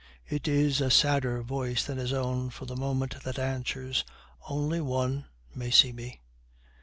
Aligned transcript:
It 0.27 0.47
is 0.47 0.81
a 0.81 0.89
sadder 0.89 1.43
voice 1.43 1.83
than 1.85 1.99
his 1.99 2.11
own 2.11 2.49
for 2.49 2.65
the 2.65 2.75
moment 2.75 3.21
that 3.23 3.37
answers, 3.37 4.03
'Only 4.49 4.81
one 4.81 5.27
may 5.53 5.69
see 5.69 5.91
me.' 5.91 6.19